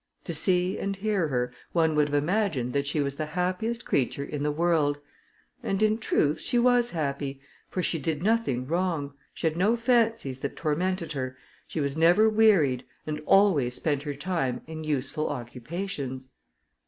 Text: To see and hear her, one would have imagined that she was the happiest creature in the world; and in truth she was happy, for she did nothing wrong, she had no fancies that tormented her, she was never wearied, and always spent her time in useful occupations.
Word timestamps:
To 0.23 0.33
see 0.33 0.79
and 0.79 0.95
hear 0.95 1.27
her, 1.27 1.53
one 1.73 1.93
would 1.93 2.09
have 2.09 2.15
imagined 2.23 2.73
that 2.73 2.87
she 2.87 2.99
was 3.01 3.17
the 3.17 3.27
happiest 3.37 3.85
creature 3.85 4.23
in 4.23 4.41
the 4.41 4.49
world; 4.51 4.97
and 5.61 5.83
in 5.83 5.99
truth 5.99 6.39
she 6.39 6.57
was 6.57 6.89
happy, 6.89 7.39
for 7.69 7.83
she 7.83 7.99
did 7.99 8.23
nothing 8.23 8.65
wrong, 8.65 9.13
she 9.35 9.45
had 9.45 9.55
no 9.57 9.75
fancies 9.77 10.39
that 10.39 10.55
tormented 10.55 11.11
her, 11.11 11.37
she 11.67 11.79
was 11.79 11.95
never 11.95 12.27
wearied, 12.27 12.83
and 13.05 13.21
always 13.27 13.75
spent 13.75 14.01
her 14.01 14.15
time 14.15 14.61
in 14.65 14.83
useful 14.83 15.29
occupations. 15.29 16.31